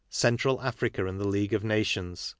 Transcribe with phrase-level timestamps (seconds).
[0.09, 2.29] Central Africa and the League ol Nations.